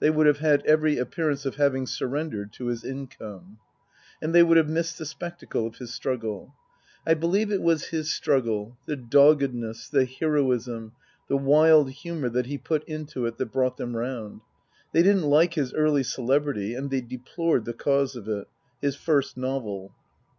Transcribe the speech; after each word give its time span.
They 0.00 0.08
would 0.08 0.26
have 0.26 0.38
had 0.38 0.64
every 0.64 0.96
appearance 0.96 1.44
of 1.44 1.56
having 1.56 1.86
surrendered 1.86 2.50
to 2.54 2.68
his 2.68 2.82
income. 2.82 3.58
And 4.22 4.34
they 4.34 4.42
would 4.42 4.56
have 4.56 4.70
missed 4.70 4.96
the 4.96 5.04
spectacle 5.04 5.66
of 5.66 5.76
his 5.76 5.92
struggle. 5.92 6.54
I 7.06 7.12
believe 7.12 7.52
it 7.52 7.60
was 7.60 7.88
his 7.88 8.10
struggle, 8.10 8.78
the 8.86 8.96
doggedness, 8.96 9.90
the 9.90 10.06
heroism, 10.06 10.92
the 11.28 11.36
wild 11.36 11.90
humour 11.90 12.30
that 12.30 12.46
he 12.46 12.56
put 12.56 12.84
into 12.84 13.26
it 13.26 13.36
that 13.36 13.52
brought 13.52 13.76
them 13.76 13.94
round. 13.94 14.40
They 14.92 15.02
didn't 15.02 15.28
like 15.28 15.52
his 15.52 15.74
early 15.74 16.04
celebrity 16.04 16.74
and 16.74 16.90
they 16.90 17.02
deplored 17.02 17.66
the 17.66 17.74
cause 17.74 18.16
of 18.16 18.26
it 18.30 18.48
his 18.80 18.96
first 18.96 19.36
novel. 19.36 19.92